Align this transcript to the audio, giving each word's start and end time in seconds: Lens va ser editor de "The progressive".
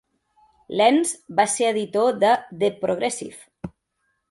Lens 0.79 1.11
va 1.41 1.45
ser 1.57 1.69
editor 1.73 2.17
de 2.25 2.33
"The 2.65 2.73
progressive". 2.87 3.73